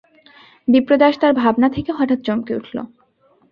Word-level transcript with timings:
বিপ্রদাস 0.67 1.15
তার 1.21 1.33
ভাবনা 1.33 1.67
থেকে 1.69 1.91
হঠাৎ 1.91 2.19
চমকে 2.23 2.53
উঠল। 2.55 2.77